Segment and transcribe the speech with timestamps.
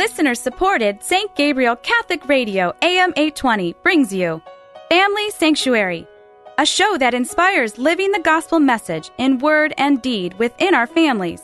[0.00, 1.36] Listener supported St.
[1.36, 4.40] Gabriel Catholic Radio AM 820 brings you
[4.88, 6.08] Family Sanctuary,
[6.56, 11.42] a show that inspires living the gospel message in word and deed within our families.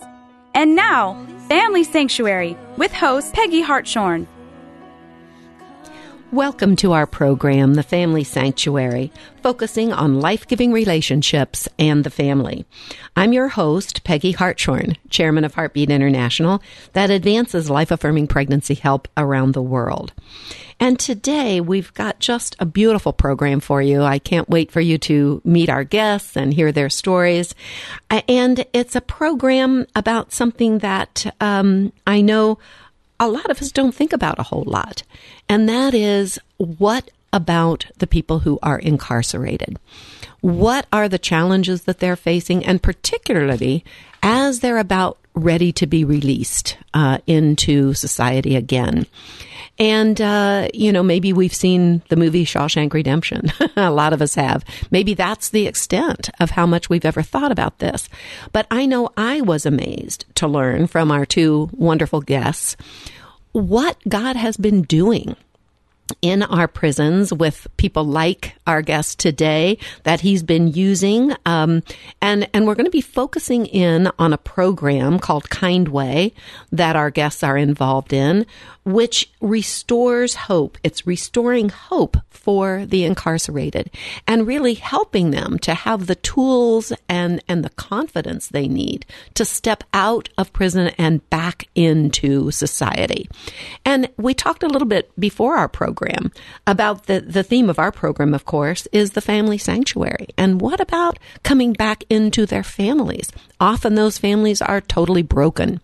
[0.54, 4.26] And now, Family Sanctuary with host Peggy Hartshorn.
[6.32, 9.12] Welcome to our program, The Family Sanctuary,
[9.44, 12.66] focusing on life giving relationships and the family.
[13.14, 16.60] I'm your host, Peggy Hartshorn, chairman of Heartbeat International,
[16.94, 20.12] that advances life affirming pregnancy help around the world.
[20.80, 24.02] And today we've got just a beautiful program for you.
[24.02, 27.54] I can't wait for you to meet our guests and hear their stories.
[28.10, 32.58] And it's a program about something that um, I know
[33.18, 35.02] a lot of us don't think about a whole lot.
[35.48, 39.78] And that is what about the people who are incarcerated?
[40.40, 42.64] What are the challenges that they're facing?
[42.64, 43.84] And particularly
[44.22, 49.06] as they're about ready to be released uh, into society again.
[49.78, 53.52] And, uh, you know, maybe we've seen the movie Shawshank Redemption.
[53.76, 54.64] a lot of us have.
[54.90, 58.08] Maybe that's the extent of how much we've ever thought about this.
[58.52, 62.76] But I know I was amazed to learn from our two wonderful guests
[63.52, 65.34] what God has been doing
[66.22, 71.34] in our prisons with people like our guest today that he's been using.
[71.44, 71.82] Um,
[72.20, 76.32] and, and we're going to be focusing in on a program called Kind Way
[76.70, 78.46] that our guests are involved in,
[78.84, 80.78] which restores hope.
[80.82, 83.90] It's restoring hope for the incarcerated
[84.28, 89.04] and really helping them to have the tools and, and the confidence they need
[89.34, 93.28] to step out of prison and back into society.
[93.84, 95.95] And we talked a little bit before our program
[96.66, 100.28] about the, the theme of our program, of course, is the family sanctuary.
[100.36, 103.30] And what about coming back into their families?
[103.60, 105.80] Often those families are totally broken.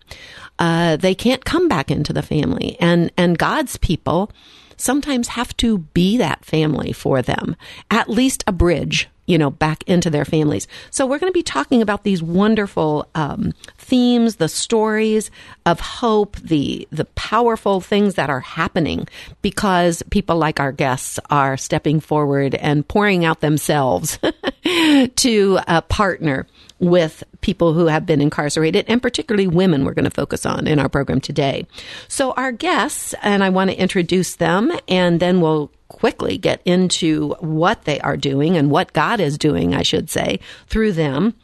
[0.59, 4.31] Uh, they can't come back into the family and, and God's people
[4.77, 7.55] sometimes have to be that family for them,
[7.89, 10.67] at least a bridge, you know, back into their families.
[10.91, 15.31] So we're going to be talking about these wonderful um, themes, the stories
[15.65, 19.07] of hope, the the powerful things that are happening
[19.41, 24.19] because people like our guests are stepping forward and pouring out themselves
[25.15, 26.45] to a partner
[26.83, 30.79] with people who have been incarcerated and particularly women we're going to focus on in
[30.79, 31.65] our program today.
[32.07, 37.35] So our guests, and I want to introduce them and then we'll quickly get into
[37.39, 41.35] what they are doing and what God is doing, I should say, through them.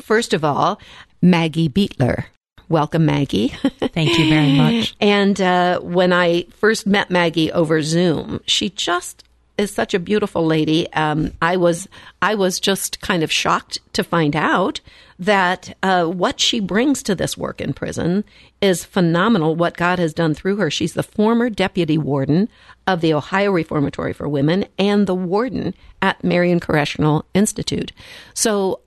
[0.00, 0.80] First of all,
[1.20, 2.24] Maggie Beightler.
[2.68, 3.48] Welcome, Maggie.
[3.48, 4.96] Thank you very much.
[5.00, 9.24] and uh, when I first met Maggie over Zoom, she just
[9.58, 10.92] is such a beautiful lady.
[10.92, 11.88] Um, I was
[12.20, 14.80] I was just kind of shocked to find out
[15.22, 18.24] that uh, what she brings to this work in prison
[18.60, 19.54] is phenomenal.
[19.54, 20.68] What God has done through her.
[20.68, 22.48] She's the former deputy warden
[22.88, 27.92] of the Ohio Reformatory for Women and the warden at Marion Correctional Institute.
[28.34, 28.80] So,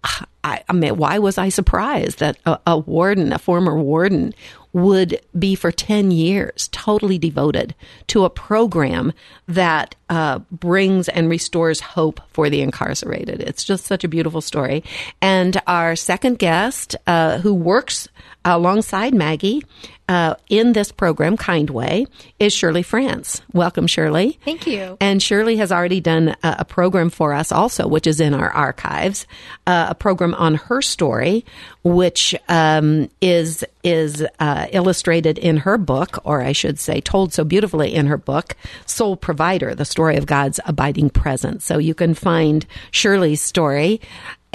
[0.43, 4.33] I, I mean, why was I surprised that a, a warden, a former warden,
[4.75, 7.73] would be for 10 years totally devoted
[8.07, 9.13] to a program
[9.47, 13.39] that uh, brings and restores hope for the incarcerated.
[13.39, 14.83] It's just such a beautiful story.
[15.21, 18.07] And our second guest, uh, who works
[18.43, 19.63] alongside Maggie
[20.07, 22.05] uh, in this program, Kind Way,
[22.39, 23.41] is Shirley France.
[23.53, 24.37] Welcome, Shirley.
[24.45, 24.97] Thank you.
[25.01, 28.49] And Shirley has already done a, a program for us also, which is in our
[28.49, 29.25] archives,
[29.65, 31.43] uh, a program on her story,
[31.83, 37.43] which um, is is uh, illustrated in her book, or I should say, told so
[37.43, 38.55] beautifully in her book,
[38.85, 41.65] Soul Provider: The Story of God's Abiding Presence.
[41.65, 44.01] So you can find Shirley's story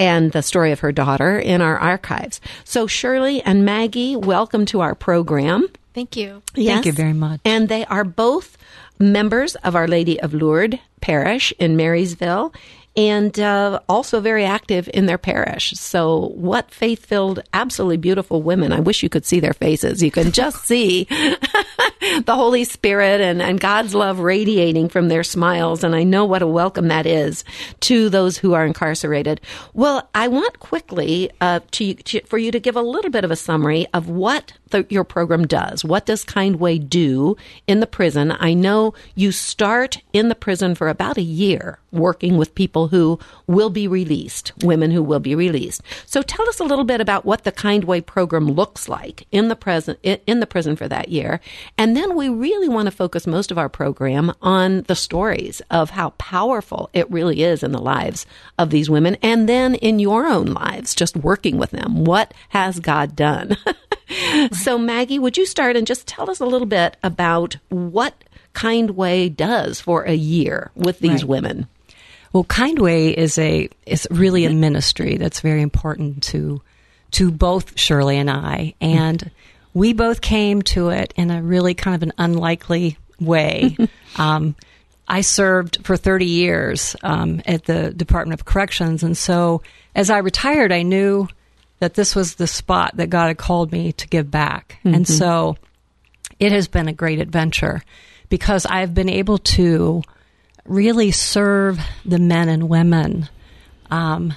[0.01, 2.41] and the story of her daughter in our archives.
[2.63, 5.67] So, Shirley and Maggie, welcome to our program.
[5.93, 6.41] Thank you.
[6.55, 6.75] Yes.
[6.75, 7.39] Thank you very much.
[7.45, 8.57] And they are both
[8.97, 12.51] members of Our Lady of Lourdes Parish in Marysville
[12.95, 15.71] and uh, also very active in their parish.
[15.71, 18.73] So, what faith filled, absolutely beautiful women.
[18.73, 20.03] I wish you could see their faces.
[20.03, 21.05] You can just see
[22.25, 25.83] the Holy Spirit and, and God's love radiating from their smiles.
[25.83, 27.43] And I know what a welcome that is
[27.81, 29.39] to those who are incarcerated.
[29.73, 33.31] Well, I want quickly uh, to, to, for you to give a little bit of
[33.31, 35.85] a summary of what the, your program does.
[35.85, 37.37] What does Kind Way do
[37.67, 38.31] in the prison?
[38.31, 42.97] I know you start in the prison for about a year working with people people
[42.97, 45.81] who will be released, women who will be released.
[46.05, 49.49] So tell us a little bit about what the Kind Way program looks like in
[49.49, 51.39] the present in the prison for that year,
[51.77, 55.91] and then we really want to focus most of our program on the stories of
[55.91, 58.25] how powerful it really is in the lives
[58.57, 62.03] of these women, and then in your own lives, just working with them.
[62.05, 63.57] What has God done?
[64.51, 68.13] So, Maggie, would you start and just tell us a little bit about what
[68.51, 71.29] Kind Way does for a year with these Right.
[71.29, 71.67] women?
[72.33, 76.61] Well, Kind Way is a is really a ministry that's very important to
[77.11, 79.31] to both Shirley and I, and
[79.73, 83.75] we both came to it in a really kind of an unlikely way.
[84.15, 84.55] um,
[85.07, 89.61] I served for 30 years um, at the Department of Corrections, and so
[89.93, 91.27] as I retired, I knew
[91.79, 95.57] that this was the spot that God had called me to give back, and so
[96.39, 97.83] it has been a great adventure
[98.29, 100.01] because I've been able to
[100.65, 103.29] really serve the men and women
[103.89, 104.33] um,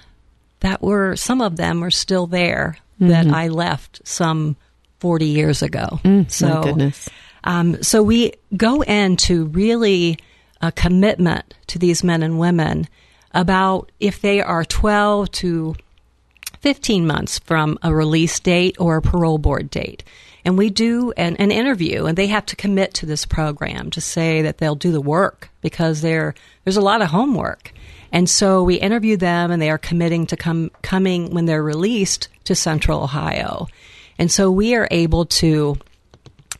[0.61, 4.57] that were some of them are still there that I left some
[5.01, 6.01] 40 years ago.
[6.29, 7.09] so My goodness.
[7.43, 10.19] um, so we go into really
[10.63, 12.89] a commitment to these men and women
[13.33, 15.75] about if they are 12 to
[16.61, 20.03] 15 months from a release date or a parole board date.
[20.45, 24.01] And we do an, an interview, and they have to commit to this program to
[24.01, 27.73] say that they'll do the work because there there's a lot of homework.
[28.13, 32.29] And so we interview them, and they are committing to come coming when they're released
[32.45, 33.67] to Central Ohio.
[34.19, 35.77] And so we are able to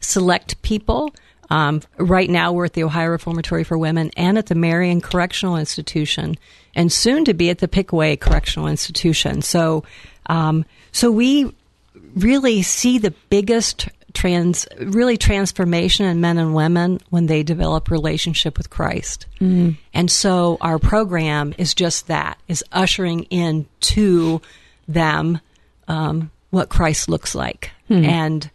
[0.01, 1.15] select people.
[1.51, 5.57] Um, right now, we're at the Ohio Reformatory for Women and at the Marion Correctional
[5.57, 6.37] Institution,
[6.75, 9.43] and soon to be at the Pickaway Correctional Institution.
[9.43, 9.85] So,
[10.27, 11.55] um, so we
[12.15, 18.57] really see the biggest trans, really transformation in men and women when they develop relationship
[18.57, 19.27] with Christ.
[19.93, 24.41] And so our program is just that: is ushering in to
[24.87, 25.41] them
[25.89, 27.71] um, what Christ looks like,
[28.05, 28.51] and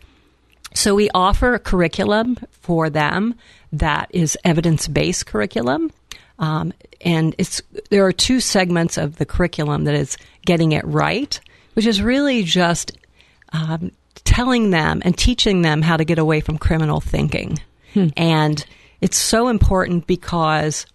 [0.74, 3.36] so we offer a curriculum for them
[3.74, 5.92] that is evidence-based curriculum.
[6.38, 11.40] Um, and it's there are two segments of the curriculum that is getting it right,
[11.74, 12.94] which is really just
[13.52, 13.92] um,
[14.24, 17.60] telling them and teaching them how to get away from criminal thinking.
[18.16, 18.64] And
[19.02, 20.86] it's so important because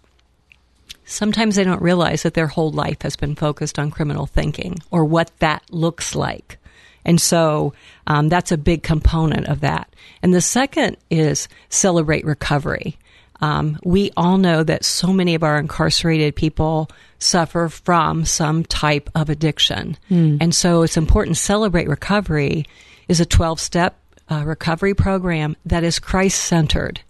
[1.05, 5.05] sometimes they don't realize that their whole life has been focused on criminal thinking or
[5.05, 6.59] what that looks like.
[7.05, 7.75] And so
[8.07, 9.95] um, that's a big component of that.
[10.23, 12.97] And the second is celebrate recovery.
[13.45, 16.89] Um, we all know that so many of our incarcerated people
[17.19, 19.99] suffer from some type of addiction.
[20.41, 21.37] And so it's important.
[21.37, 22.65] Celebrate Recovery
[23.07, 24.01] is a 12 step
[24.31, 27.03] uh, recovery program that is Christ centered.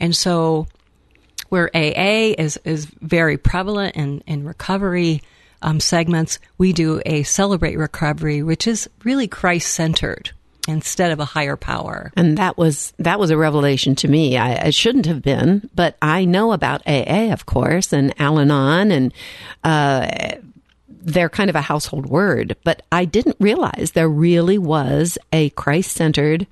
[0.00, 0.66] And so
[1.50, 5.20] where AA is, is very prevalent in, in recovery
[5.60, 10.30] um, segments, we do a celebrate recovery, which is really Christ centered
[10.68, 12.12] instead of a higher power.
[12.16, 14.36] And that was that was a revelation to me.
[14.36, 19.12] I, it shouldn't have been, but I know about AA, of course, and Al-Anon, and
[19.64, 20.36] uh,
[20.88, 22.56] they're kind of a household word.
[22.64, 26.46] But I didn't realize there really was a Christ-centered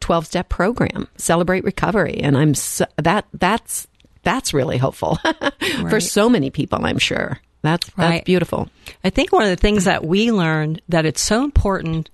[0.00, 3.86] twelve-step program, Celebrate Recovery, and I'm so, that that's
[4.22, 5.18] that's really hopeful
[5.88, 6.84] for so many people.
[6.84, 8.24] I'm sure that's that's Right.
[8.24, 8.68] beautiful.
[9.02, 12.10] I think one of the things that we learned that it's so important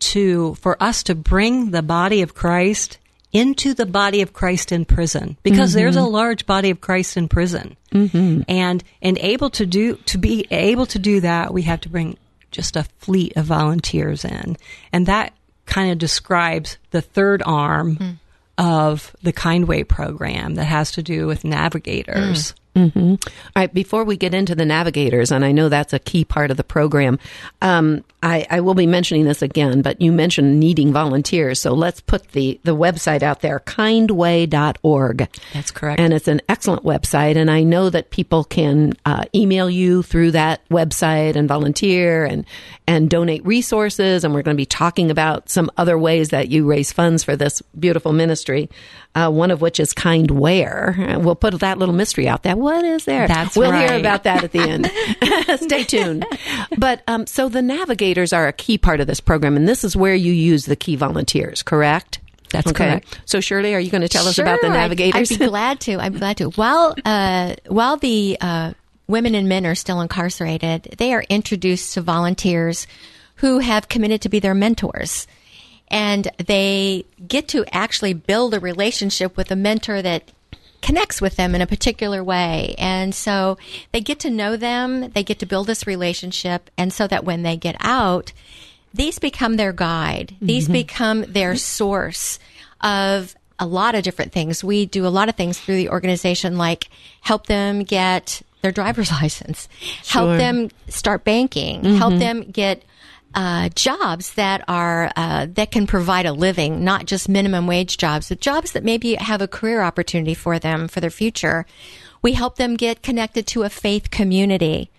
[0.00, 2.98] to for us to bring the body of Christ
[3.32, 5.36] into the body of Christ in prison.
[5.42, 6.04] Because there's mm-hmm.
[6.04, 8.42] a large body of Christ in prison, mm-hmm.
[8.48, 12.16] and and able to do to be able to do that, we have to bring
[12.50, 14.56] just a fleet of volunteers in,
[14.92, 15.32] and that
[15.66, 18.18] kind of describes the third arm mm.
[18.58, 22.52] of the Kind Way program that has to do with navigators.
[22.52, 22.56] Mm.
[22.76, 23.18] All
[23.56, 26.56] right, before we get into the navigators, and I know that's a key part of
[26.56, 27.18] the program,
[27.62, 31.60] um, I, I will be mentioning this again, but you mentioned needing volunteers.
[31.60, 35.28] So let's put the, the website out there, kindway.org.
[35.54, 36.00] That's correct.
[36.00, 37.36] And it's an excellent website.
[37.36, 42.44] And I know that people can uh, email you through that website and volunteer and,
[42.86, 44.22] and donate resources.
[44.22, 47.36] And we're going to be talking about some other ways that you raise funds for
[47.36, 48.68] this beautiful ministry.
[49.14, 51.20] Uh, one of which is Kindware.
[51.24, 52.54] We'll put that little mystery out there.
[52.60, 53.26] What is there?
[53.26, 54.90] That's we'll hear about that at the end.
[55.62, 56.26] Stay tuned.
[56.76, 59.96] But um, so the navigators are a key part of this program, and this is
[59.96, 62.20] where you use the key volunteers, correct?
[62.50, 63.18] That's correct.
[63.24, 65.32] So Shirley, are you going to tell us about the Sure, I'd- navigators?
[65.32, 66.00] I'd, be glad to.
[66.00, 66.50] I'd be glad to.
[66.50, 68.72] While uh, while the uh,
[69.06, 72.86] women and men are still incarcerated, they are introduced to volunteers
[73.36, 75.26] who have committed to be their mentors,
[75.88, 80.30] and they get to actually build a relationship with a mentor that
[80.82, 82.74] connects with them in a particular way.
[82.78, 83.58] And so
[83.92, 87.42] they get to know them, they get to build this relationship, and so that when
[87.42, 88.32] they get out,
[88.94, 90.34] these become their guide.
[90.40, 90.72] These Mm-hmm.
[90.72, 92.38] become their source
[92.80, 94.64] of a lot of different things.
[94.64, 96.88] We do a lot of things through the organization, like
[97.20, 99.68] help them get their driver's license,
[100.02, 100.22] Sure.
[100.26, 102.82] help them start banking, help them get
[103.34, 108.28] uh, jobs that are uh, that can provide a living, not just minimum wage jobs,
[108.28, 111.66] but jobs that maybe have a career opportunity for them for their future.
[112.22, 114.90] We help them get connected to a faith community.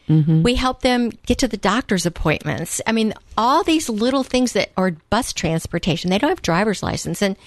[0.44, 2.82] We help them get to the doctor's appointments.
[2.88, 6.10] I mean, all these little things that are bus transportation.
[6.10, 7.38] They don't have driver's license, and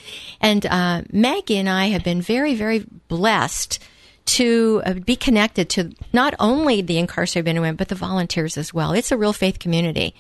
[0.40, 3.80] and uh, Maggie and I have been very very blessed
[4.26, 8.56] to uh, be connected to not only the incarcerated men and women, but the volunteers
[8.56, 8.92] as well.
[8.92, 10.14] It's a real faith community.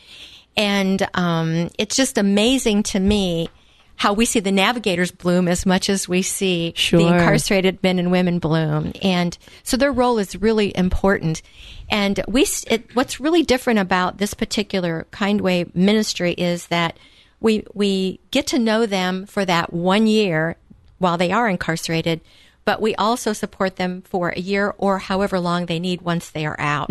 [0.56, 3.48] And um, it's just amazing to me
[3.96, 6.98] how we see the navigators bloom as much as we see Sure.
[6.98, 8.92] the incarcerated men and women bloom.
[9.02, 11.42] And so their role is really important.
[11.88, 16.98] And we, it, what's really different about this particular Kindway ministry is that
[17.40, 20.56] we, we get to know them for that one year
[20.98, 22.20] while they are incarcerated,
[22.64, 26.46] but we also support them for a year or however long they need once they
[26.46, 26.90] are out.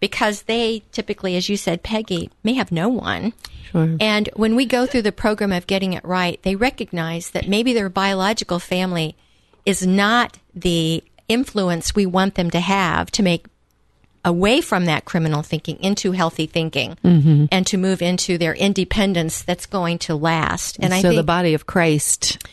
[0.00, 3.32] Because they typically, as you said, Peggy, may have no one.
[3.70, 3.96] Sure.
[3.98, 7.72] And when we go through the program of getting it right, they recognize that maybe
[7.72, 9.16] their biological family
[9.64, 13.46] is not the influence we want them to have to make
[14.24, 17.46] away from that criminal thinking into healthy thinking mm-hmm.
[17.52, 20.76] and to move into their independence that's going to last.
[20.80, 22.44] And I so the body of Christ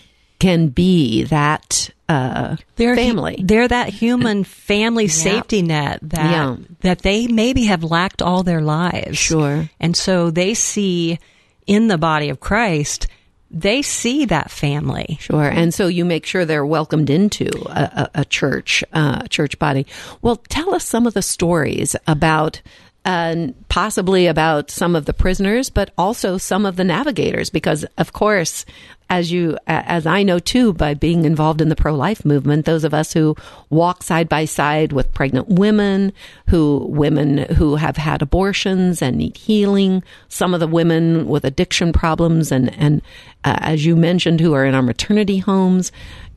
[0.43, 3.35] can be that uh, They're hu- family.
[3.43, 6.55] they're that human family safety net that Yeah.
[6.81, 9.17] that they maybe have lacked all their lives.
[9.17, 9.69] Sure.
[9.79, 11.17] And so they see
[11.65, 13.07] in the body of Christ,
[13.50, 15.17] they see that family.
[15.21, 15.43] Sure.
[15.47, 19.85] And so you make sure they're welcomed into a, a, a church, uh, church body.
[20.21, 22.62] Well, tell us some of the stories about,
[23.05, 28.13] uh, possibly about some of the prisoners, but also some of the navigators, because of
[28.13, 28.65] course,
[29.10, 32.93] as you, as I know too, by being involved in the pro-life movement, those of
[32.93, 33.36] us who
[33.69, 36.13] walk side by side with pregnant women,
[36.50, 41.93] who, women who have had abortions and need healing, some of the women with addiction
[41.93, 43.01] problems and, and,
[43.43, 45.91] uh, as you mentioned, who are in our maternity homes.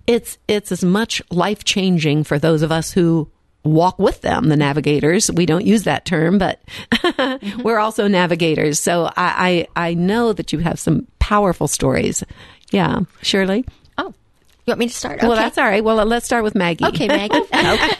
[0.06, 3.30] It's, it's as much life changing for those of us who
[3.66, 5.30] walk with them, the navigators.
[5.30, 6.60] We don't use that term, but
[7.62, 8.80] we're also navigators.
[8.80, 12.22] So I, I, I know that you have some powerful stories.
[12.70, 13.00] Yeah.
[13.22, 13.64] Shirley?
[13.98, 14.08] oh,
[14.66, 15.22] you want me to start?
[15.22, 15.84] Well, that's all right.
[15.84, 16.84] Well, let's start with Maggie.
[16.84, 17.36] Okay, Maggie.
[17.54, 17.92] okay.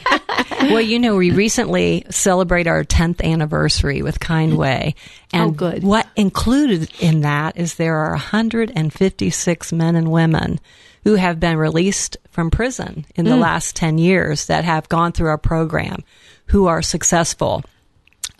[0.73, 4.95] well, you know, we recently celebrate our 10th anniversary with Kind Way.
[4.97, 5.83] Oh, and Oh, good.
[5.83, 10.59] what included in that is there are 156 men and women
[11.07, 13.39] who have been released from prison in the mm.
[13.39, 16.03] last 10 years that have gone through our program
[16.47, 17.63] who are successful.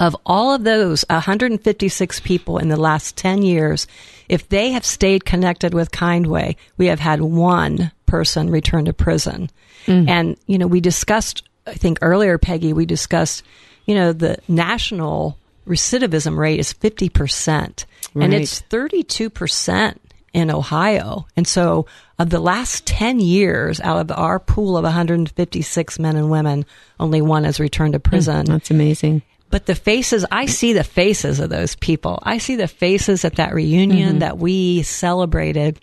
[0.02, 3.88] Of all of those 156 people in the last 10 years,
[4.28, 9.50] if they have stayed connected with Kindway, we have had one person return to prison.
[9.86, 10.10] Mm.
[10.10, 13.44] And, you know, we discussed, I think earlier, Peggy, we discussed,
[13.86, 17.86] you know, the national recidivism rate is 50%.
[18.14, 19.98] And it's 32%
[20.38, 21.26] in Ohio.
[21.36, 21.88] And so,
[22.20, 26.64] of the last 10 years, out of our pool of 156 men and women,
[27.00, 28.46] only one has returned to hmm, prison.
[28.46, 29.24] That's amazing.
[29.50, 32.20] But the faces, I see the faces of those people.
[32.22, 34.20] I see the faces at that reunion mm-hmm.
[34.20, 35.80] that we celebrated.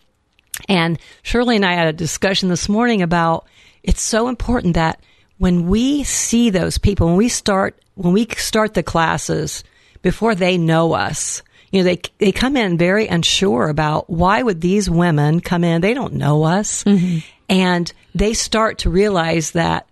[0.68, 3.46] And Shirley and I had a discussion this morning about
[3.82, 5.00] it's so important that
[5.38, 9.64] when we see those people, when we start, when we start the classes
[10.02, 11.42] before they know us,
[11.74, 15.80] you know, they, they come in very unsure about why would these women come in?
[15.80, 16.84] They don't know us.
[16.84, 17.18] Mm-hmm.
[17.48, 19.88] And they start to realize that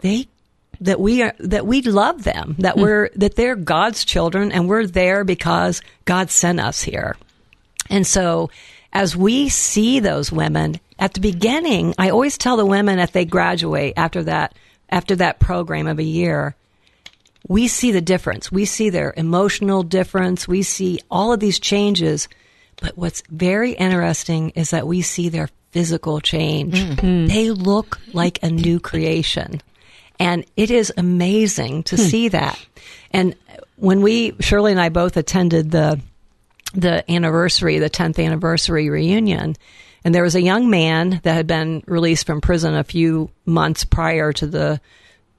[0.00, 0.26] they
[0.80, 2.82] that we are that we love them that mm.
[2.82, 7.16] we're that they're God's children and we're there because God sent us here.
[7.88, 8.50] And so
[8.92, 13.24] as we see those women at the beginning, I always tell the women as they
[13.24, 14.54] graduate after that
[14.88, 16.56] after that program of a year,
[17.50, 18.52] we see the difference.
[18.52, 20.46] We see their emotional difference.
[20.46, 22.28] We see all of these changes.
[22.80, 26.80] But what's very interesting is that we see their physical change.
[27.26, 29.60] They look like a new creation.
[30.20, 32.56] And it is amazing to see that.
[33.10, 33.34] And
[33.74, 36.00] when we, Shirley and I both attended the,
[36.72, 39.56] the anniversary, the 10th anniversary reunion,
[40.04, 43.84] and there was a young man that had been released from prison a few months
[43.84, 44.80] prior to the,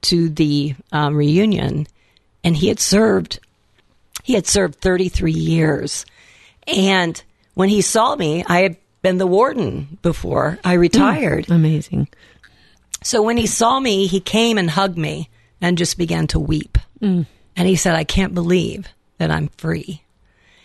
[0.02, 1.86] to the um, reunion.
[2.44, 3.40] And he had served,
[4.22, 6.04] he had served 33 years.
[6.66, 7.22] And
[7.54, 11.50] when he saw me, I had been the warden before I mm, retired.
[11.50, 12.08] Amazing.
[13.02, 15.28] So when he saw me, he came and hugged me
[15.60, 16.78] and just began to weep.
[17.00, 17.26] Mm.
[17.56, 20.02] And he said, I can't believe that I'm free.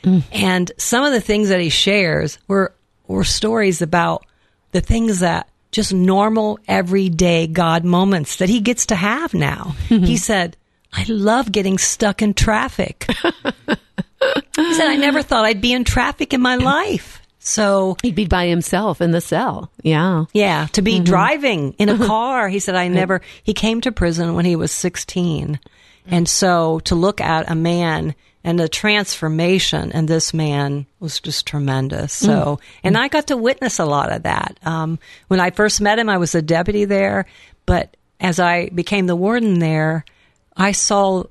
[0.03, 0.23] Mm.
[0.31, 2.73] And some of the things that he shares were,
[3.07, 4.25] were stories about
[4.71, 9.75] the things that just normal, everyday God moments that he gets to have now.
[9.87, 10.55] he said,
[10.97, 13.05] I love getting stuck in traffic.
[13.07, 17.21] he said, I never thought I'd be in traffic in my life.
[17.39, 19.71] So He'd be by himself in the cell.
[19.83, 20.25] Yeah.
[20.33, 22.49] yeah, to be driving in a car.
[22.49, 25.59] He said, I never, he came to prison when he was 16.
[26.07, 31.45] And so to look at a man and the transformation in this man was just
[31.45, 32.11] tremendous.
[32.13, 34.57] So, and I got to witness a lot of that.
[34.63, 37.25] Um, when I first met him, I was a deputy there,
[37.65, 40.05] but as I became the warden there,
[40.57, 41.23] I saw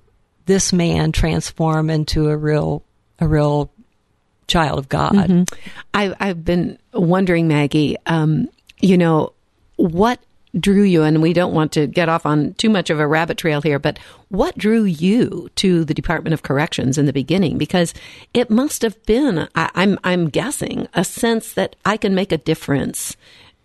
[0.46, 2.82] this man transform into a real,
[3.18, 3.70] a real
[4.46, 5.48] child of God.
[5.92, 8.48] I, I've been wondering, Maggie, um,
[8.80, 9.32] you know,
[9.76, 10.20] what
[10.58, 13.36] drew you, and we don't want to get off on too much of a rabbit
[13.36, 17.58] trail here, but what drew you to the Department of Corrections in the beginning?
[17.58, 17.92] Because
[18.32, 22.38] it must have been, I, I'm, I'm guessing, a sense that I can make a
[22.38, 23.16] difference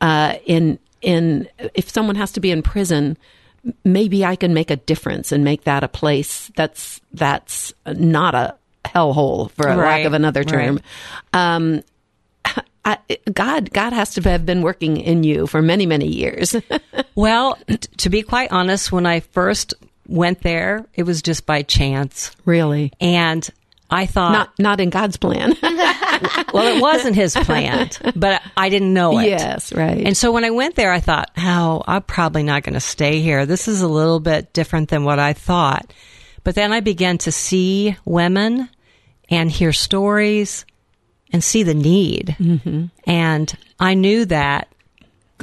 [0.02, 3.18] uh, in, in if someone has to be in prison.
[3.84, 8.56] Maybe I can make a difference and make that a place that's that's not a
[8.86, 10.80] hellhole, for a lack of another term.
[11.34, 11.84] Um,
[12.86, 12.98] I,
[13.32, 16.56] God, God has to have been working in you for many, many years.
[17.14, 19.74] Well, t- to be quite honest, when I first
[20.08, 22.32] went there, it was just by chance.
[22.46, 23.48] really, And
[23.92, 25.56] I thought, not not in God's plan.
[25.62, 29.28] well, it wasn't his plan, but I didn't know it.
[29.28, 30.06] yes, right.
[30.06, 33.22] And so when I went there, I thought, oh, I'm probably not going to stay
[33.22, 33.46] here.
[33.46, 35.94] This is a little bit different than what I thought.
[36.44, 38.70] But then I began to see women
[39.30, 40.66] and hear stories
[41.32, 42.36] and see the need.
[42.40, 42.86] Mm-hmm.
[43.06, 44.68] And I knew that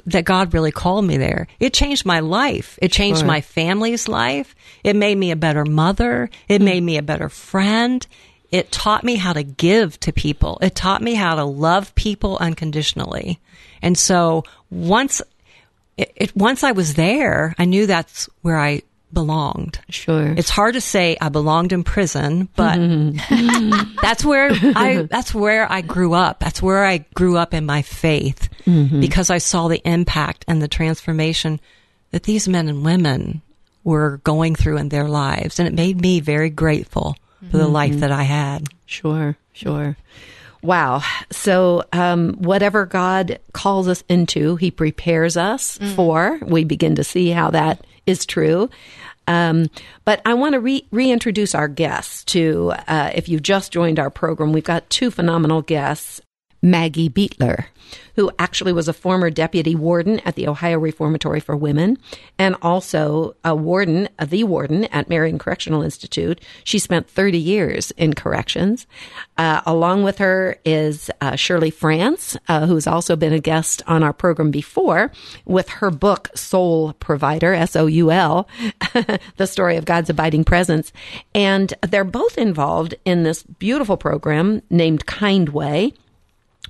[0.06, 1.48] that God really called me there.
[1.58, 2.78] It changed my life.
[2.80, 3.26] It changed Sure.
[3.26, 4.54] my family's life.
[4.84, 6.30] It made me a better mother.
[6.48, 6.86] It made mm.
[6.86, 8.06] me a better friend.
[8.50, 10.58] It taught me how to give to people.
[10.62, 13.40] It taught me how to love people unconditionally.
[13.82, 15.20] And so once
[15.96, 19.80] it, it once I was there, I knew that's where I belonged.
[19.88, 20.34] sure.
[20.36, 23.94] It's hard to say I belonged in prison, but mm-hmm.
[24.02, 26.40] that's where I that's where I grew up.
[26.40, 29.00] That's where I grew up in my faith mm-hmm.
[29.00, 31.60] because I saw the impact and the transformation
[32.10, 33.42] that these men and women
[33.84, 37.16] were going through in their lives and it made me very grateful
[37.50, 38.68] for the life that I had.
[38.86, 39.96] Sure, sure.
[40.62, 41.02] Wow.
[41.30, 46.40] So, um, whatever God calls us into, He prepares us for.
[46.44, 48.68] We begin to see how that is true.
[49.28, 49.66] Um,
[50.04, 54.10] but I want to re- reintroduce our guests to, uh, if you've just joined our
[54.10, 56.20] program, we've got two phenomenal guests.
[56.62, 57.66] Maggie Beightler,
[58.16, 61.98] who actually was a former deputy warden at the Ohio Reformatory for Women
[62.38, 66.40] and also a warden, uh, the warden at Marion Correctional Institute.
[66.64, 68.86] She spent 30 years in corrections.
[69.36, 74.02] Uh, along with her is uh, Shirley France, uh, who's also been a guest on
[74.02, 75.12] our program before
[75.44, 78.48] with her book, Soul Provider, S O U L,
[79.36, 80.92] The Story of God's Abiding Presence.
[81.34, 85.92] And they're both involved in this beautiful program named Kind Way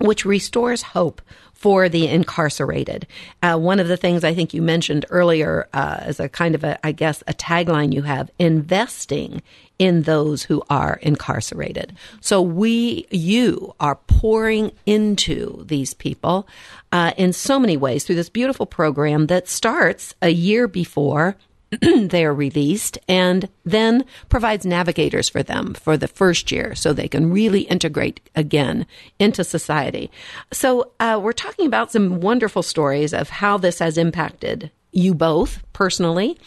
[0.00, 1.20] which restores hope
[1.58, 3.04] for the incarcerated.
[3.42, 6.62] Uh, one of the things I think you mentioned earlier uh, as a kind of
[6.62, 9.42] a, I guess, a tagline you have, investing
[9.76, 11.96] in those who are incarcerated.
[12.20, 16.46] So we, you are pouring into these people
[16.92, 21.36] uh, in so many ways through this beautiful program that starts a year before
[21.80, 27.08] they are released and then provides navigators for them for the first year so they
[27.08, 28.86] can really integrate again
[29.18, 30.10] into society.
[30.52, 35.62] So, uh, we're talking about some wonderful stories of how this has impacted you both
[35.72, 36.38] personally,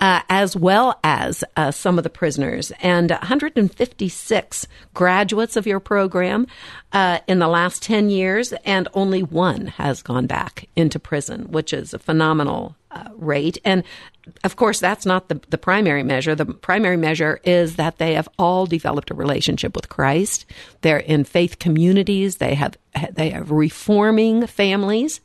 [0.00, 2.72] uh, as well as uh, some of the prisoners.
[2.82, 6.46] And 156 graduates of your program
[6.92, 11.72] uh, in the last 10 years, and only one has gone back into prison, which
[11.72, 13.58] is a phenomenal uh, rate.
[13.64, 13.84] And
[14.44, 16.34] of course, that's not the, the primary measure.
[16.34, 20.46] The primary measure is that they have all developed a relationship with Christ.
[20.82, 22.36] They're in faith communities.
[22.36, 22.76] They have
[23.12, 25.20] they have reforming families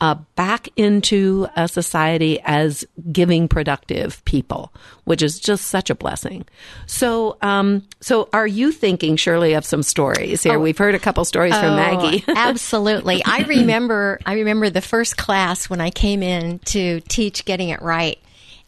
[0.00, 4.72] uh, back into a society as giving, productive people,
[5.04, 6.44] which is just such a blessing.
[6.86, 10.58] So, um, so are you thinking, Shirley, of some stories here?
[10.58, 12.24] We've heard a couple stories from Maggie.
[12.28, 13.22] Oh, absolutely.
[13.24, 17.80] I remember I remember the first class when I came in to teach getting it
[17.82, 18.18] right.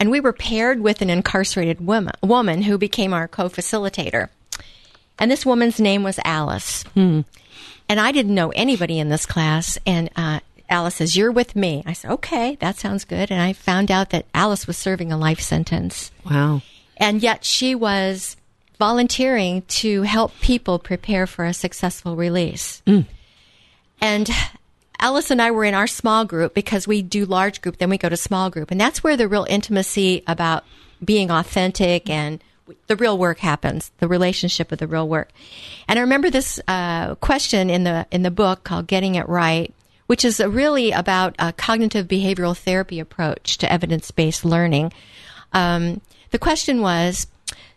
[0.00, 4.28] And we were paired with an incarcerated woman, woman who became our co-facilitator.
[5.18, 6.84] And this woman's name was Alice.
[7.88, 11.82] And I didn't know anybody in this class and uh, Alice says, You're with me.
[11.86, 13.30] I said, Okay, that sounds good.
[13.30, 16.10] And I found out that Alice was serving a life sentence.
[16.28, 16.62] Wow.
[16.96, 18.36] And yet she was
[18.78, 22.82] volunteering to help people prepare for a successful release.
[24.00, 24.30] And
[25.00, 27.98] Alice and I were in our small group because we do large group, then we
[27.98, 28.70] go to small group.
[28.70, 30.64] And that's where the real intimacy about
[31.04, 32.42] being authentic and
[32.86, 35.30] the real work happens, the relationship of the real work.
[35.86, 39.72] And I remember this uh, question in the in the book called "Getting It Right,"
[40.08, 44.92] which is really about a cognitive behavioral therapy approach to evidence based learning.
[45.52, 47.28] Um, the question was.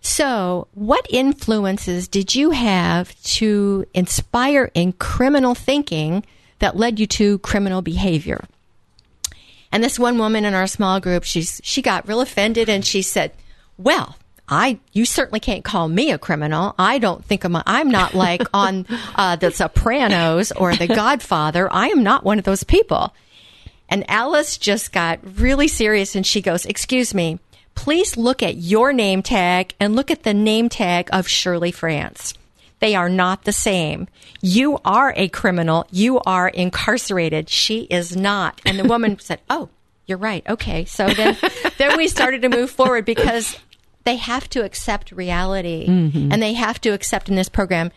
[0.04, 6.26] So, what influences did you have to inspire in criminal thinking
[6.58, 8.44] that led you to criminal behavior?
[9.72, 13.04] And this one woman in our small group, she's she got real offended and she
[13.04, 13.32] said,
[13.78, 14.17] "Well,
[14.52, 16.76] I you certainly can't call me a criminal.
[16.78, 18.86] I don't think I'm a, I'm not like on
[19.16, 21.72] uh, the Sopranos or The Godfather.
[21.72, 23.16] I am not one of those people."
[23.90, 27.40] And Alice just got really serious and she goes, "Excuse me,
[27.74, 32.34] please look at your name tag and look at the name tag of Shirley France."
[32.82, 34.08] They are not the same.
[34.42, 35.86] You are a criminal.
[35.92, 37.48] You are incarcerated.
[37.48, 38.60] She is not.
[38.66, 39.70] And the woman said, Oh,
[40.08, 40.44] you're right.
[40.50, 40.86] Okay.
[40.86, 41.38] So then,
[41.78, 43.56] then we started to move forward because
[44.04, 47.92] they have to accept reality and they have to accept in this program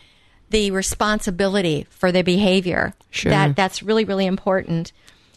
[0.50, 2.94] the responsibility for their behavior.
[3.10, 3.30] Sure.
[3.30, 4.92] That, that's really, really important.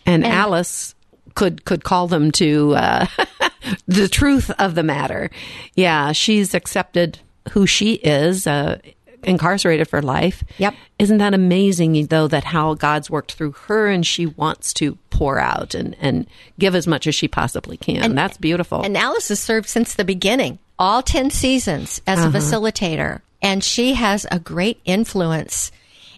[0.06, 0.96] And, Alice
[1.36, 3.06] could could call them to uh,
[3.88, 5.30] the truth of the matter.
[5.76, 7.20] Yeah, she's accepted
[7.52, 8.80] who she is, uh,
[9.24, 10.44] incarcerated for life.
[10.58, 10.76] Yep.
[11.00, 15.40] Isn't that amazing, though, that how God's worked through her and she wants to pour
[15.40, 16.28] out and, and
[16.60, 18.04] give as much as she possibly can.
[18.04, 18.82] And, That's beautiful.
[18.84, 23.22] And Alice has served since the beginning, all 10 seasons as a facilitator.
[23.42, 25.72] And she has a great influence.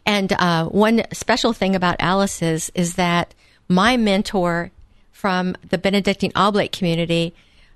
[0.05, 3.33] And uh, one special thing about Alice is, is that
[3.67, 4.71] my mentor
[5.11, 7.33] from the Benedictine Oblate community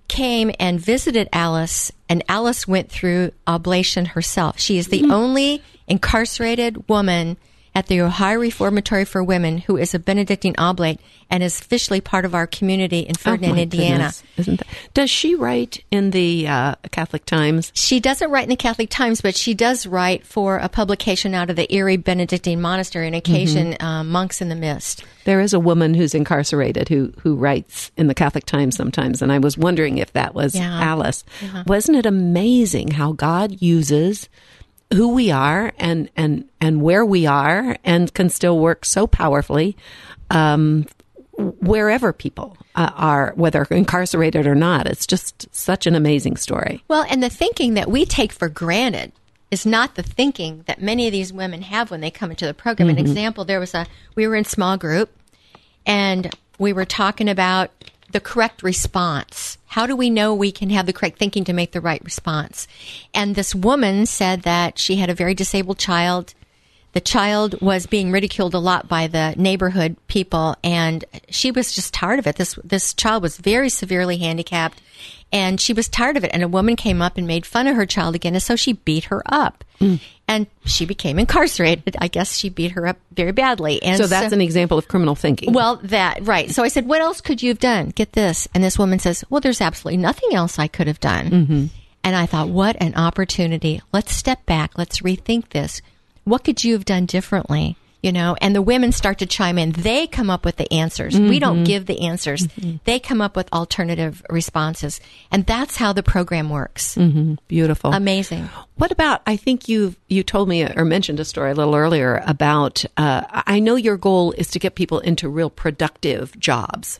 [0.08, 4.60] came and visited Alice, and Alice went through oblation herself.
[4.60, 5.12] She is the mm-hmm.
[5.12, 7.38] only incarcerated woman
[7.76, 12.26] at the Ohio Reformatory for Women who is a Benedictine Oblate and is officially part
[12.26, 13.96] of our community in Oh, Ferdinand, my Indiana.
[13.96, 14.24] goodness.
[14.38, 17.72] Isn't that, does she write in the uh, Catholic Times?
[17.74, 21.50] She doesn't write in the Catholic Times, but she does write for a publication out
[21.50, 25.04] of the Erie Benedictine Monastery, and occasion uh, Monks in the Mist.
[25.26, 29.32] There is a woman who's incarcerated who who writes in the Catholic Times sometimes, and
[29.32, 30.84] I was wondering if that was Yeah.
[30.84, 31.24] Alice.
[31.66, 34.28] Wasn't it amazing how God uses
[34.94, 39.76] who we are and and and where we are, and can still work so powerfully
[40.30, 40.86] um,
[41.38, 44.88] wherever people uh, are, whether incarcerated or not.
[44.88, 46.84] It's just such an amazing story.
[46.88, 49.12] Well, and the thinking that we take for granted
[49.52, 52.54] is not the thinking that many of these women have when they come into the
[52.54, 52.90] program.
[52.90, 55.12] An example, there was a we were in small group
[55.86, 57.70] and we were talking about
[58.13, 59.58] the correct response.
[59.67, 62.67] How do we know we can have the correct thinking to make the right response?
[63.13, 66.34] And this woman said that she had a very disabled child.
[66.94, 71.94] The child was being ridiculed a lot by the neighborhood people, and she was just
[71.94, 72.36] tired of it.
[72.36, 74.80] This this child was very severely handicapped,
[75.32, 76.30] and she was tired of it.
[76.34, 78.74] And a woman came up and made fun of her child again, and so she
[78.74, 80.00] beat her up, mm.
[80.28, 81.96] and she became incarcerated.
[82.00, 83.82] I guess she beat her up very badly.
[83.82, 85.52] And So that's an example of criminal thinking.
[85.52, 86.52] well, that, right.
[86.52, 87.90] So I said, what else could you have done?
[87.90, 88.48] Get this.
[88.54, 91.30] And this woman says, well, there's absolutely nothing else I could have done.
[91.30, 91.66] Mm-hmm.
[92.04, 93.82] And I thought, what an opportunity.
[93.92, 94.78] Let's step back.
[94.78, 95.82] Let's rethink this.
[96.24, 97.78] What could you have done differently?
[98.02, 99.72] You know, and the women start to chime in.
[99.72, 101.18] They come up with the answers.
[101.18, 102.46] We don't give the answers.
[102.84, 105.00] They come up with alternative responses.
[105.32, 106.98] And that's how the program works.
[107.48, 107.94] beautiful.
[107.94, 108.50] Amazing.
[108.76, 109.22] What about?
[109.26, 112.84] I think you you told me or mentioned a story a little earlier about.
[112.98, 117.00] Uh, I know your goal is to get people into real productive jobs,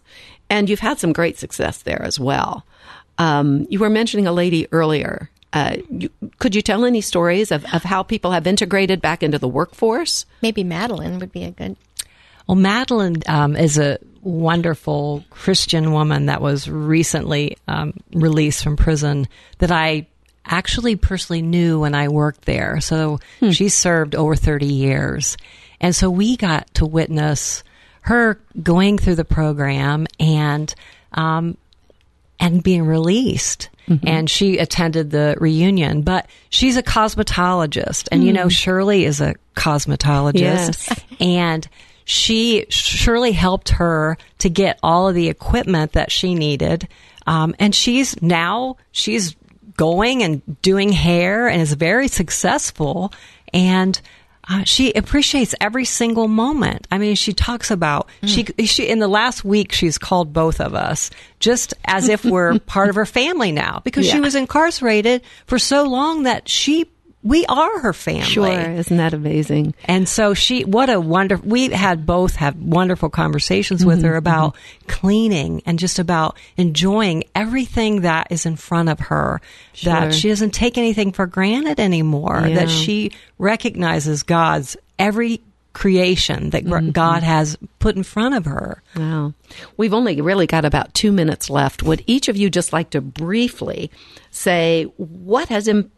[0.50, 2.66] and you've had some great success there as well.
[3.18, 5.30] Um, you were mentioning a lady earlier.
[5.54, 9.38] Uh, you, could you tell any stories of, of how people have integrated back into
[9.38, 10.26] the workforce?
[10.42, 11.78] Maybe Madeline would be a good.
[12.48, 19.28] Well, Madeline um, is a wonderful Christian woman that was recently um, released from prison
[19.60, 20.08] that I
[20.46, 22.82] actually personally knew when I worked there.
[22.82, 23.20] So
[23.52, 25.38] she served over 30 years.
[25.80, 27.64] And so we got to witness
[28.02, 30.74] her going through the program and
[31.14, 31.58] um,
[32.44, 33.70] and being released.
[34.04, 38.08] And she attended the reunion, but she's a cosmetologist.
[38.12, 40.40] And, you know, Shirley is a cosmetologist.
[40.40, 40.90] Yes.
[41.20, 41.68] And
[42.06, 46.88] she Shirley helped her to get all of the equipment that she needed.
[47.28, 49.36] Um, and she's now, she's
[49.78, 53.14] going and doing hair and is very successful.
[53.54, 54.00] And
[54.50, 56.88] uh, she appreciates every single moment.
[56.92, 60.76] I mean, she talks about she she in the last week she's called both of
[60.76, 65.58] us just as if we're part of her family now because she was incarcerated for
[65.58, 66.90] so long that she
[67.24, 68.24] we are her family.
[68.24, 69.74] Sure, isn't that amazing?
[69.86, 71.48] And so she, what a wonderful.
[71.48, 74.56] we had both have wonderful conversations with Mm-hmm, her about
[74.88, 79.40] cleaning and just about enjoying everything that is in front of her.
[79.74, 79.94] Sure.
[79.94, 82.44] That she doesn't take anything for granted anymore.
[82.46, 82.56] Yeah.
[82.56, 85.42] That she recognizes God's every
[85.74, 86.92] creation that Mm-hmm.
[86.92, 88.84] God has put in front of her.
[88.96, 89.34] Wow.
[89.76, 91.82] We've only really got about two minutes left.
[91.84, 93.90] Would each of you just like to briefly
[94.30, 95.92] say what has, Im-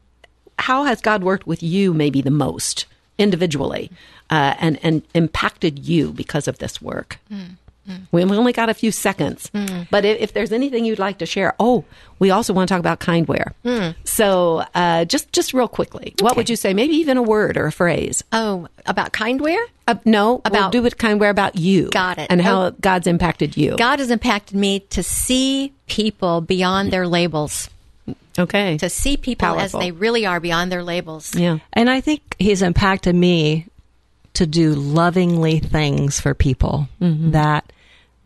[0.60, 2.86] how has God worked with you maybe the most
[3.18, 3.92] individually
[4.30, 7.20] uh, and, and impacted you because of this work?
[8.12, 9.52] We've only got a few seconds,
[9.92, 11.86] but if, if there's anything you'd like to share, oh,
[12.18, 13.54] we also want to talk about kindware.
[14.06, 16.74] So, uh, just just real quickly, what would you say?
[16.74, 18.24] Maybe even a word or a phrase.
[18.32, 19.64] Oh, about kindware?
[19.88, 21.90] Uh, no, About- we'll do with kindware about you.
[21.92, 22.26] Got it.
[22.32, 22.72] And how Oh.
[22.82, 23.76] God's impacted you.
[23.78, 27.70] God has impacted me to see people beyond their labels,
[28.38, 28.78] okay.
[28.78, 29.64] to see people Powerful.
[29.64, 31.36] as they really are beyond their labels.
[31.36, 31.60] Yeah.
[31.74, 33.68] And I think he's impacted me
[34.34, 37.32] to do lovingly things for people Mm-hmm.
[37.32, 37.72] that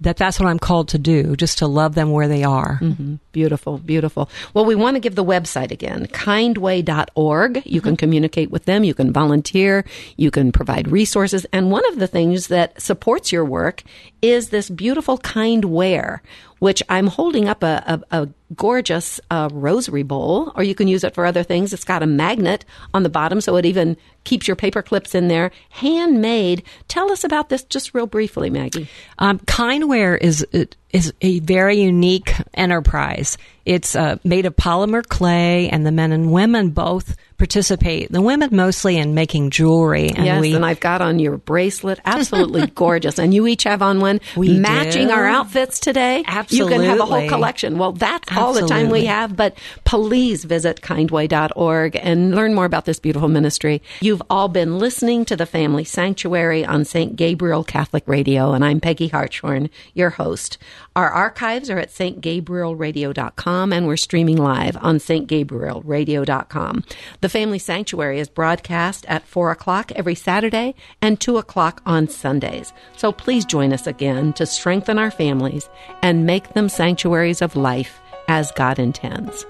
[0.02, 2.80] that that's what I'm called to do, just to love them where they are.
[2.82, 3.16] Mm-hmm.
[3.34, 4.30] Beautiful, beautiful.
[4.54, 7.66] Well, we want to give the website again, kindway.org.
[7.66, 9.84] You can communicate with them, you can volunteer,
[10.16, 11.46] you can provide resources.
[11.52, 13.84] And one of the things that supports your work
[14.22, 16.20] is this beautiful kindware,
[16.60, 21.04] which I'm holding up a, a, a gorgeous uh, rosary bowl, or you can use
[21.04, 21.74] it for other things.
[21.74, 25.28] It's got a magnet on the bottom, so it even keeps your paper clips in
[25.28, 25.52] there.
[25.70, 26.64] Handmade.
[26.88, 28.90] Tell us about this just real briefly, Maggie.
[29.20, 30.46] Um, Kindware is
[30.92, 33.38] is a very unique enterprise.
[33.66, 38.12] It's uh, made of polymer clay, and the men and women both participate.
[38.12, 42.00] The women mostly in making jewelry, and yes, we and I've got on your bracelet.
[42.04, 43.20] Absolutely gorgeous.
[43.20, 45.14] And you each have on one We matching do.
[45.14, 46.24] our outfits today.
[46.26, 47.78] Absolutely, you can have a whole collection.
[47.78, 52.86] Well, that's all the time we have, but please visit kindway.org and learn more about
[52.86, 53.84] this beautiful ministry.
[54.02, 57.16] You've all been listening to the Family Sanctuary on St.
[57.16, 60.58] Gabriel Catholic Radio, and I'm Peggy Hartshorn, your host.
[60.96, 66.84] Our archives are at stgabrielradio.com and we're streaming live on stgabrielradio.com.
[67.22, 72.74] The Family Sanctuary is broadcast at 4 o'clock every Saturday and 2 o'clock on Sundays.
[72.98, 75.70] So please join us again to strengthen our families
[76.02, 79.46] and make them sanctuaries of life as God intends.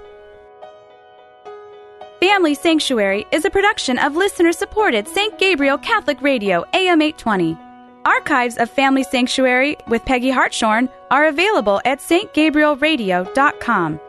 [2.20, 5.38] Family Sanctuary is a production of listener supported St.
[5.40, 7.58] Gabriel Catholic Radio, AM 820.
[8.06, 14.00] Archives of Family Sanctuary with Peggy Hartshorn are available at stgabrielradio.com.